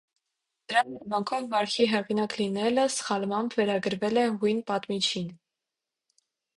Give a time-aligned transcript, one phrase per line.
[0.71, 5.33] Դրա հետևանքով վարքի հեղինակ լինելը սխալմամբ վերագրվել է հույն պատմիչին։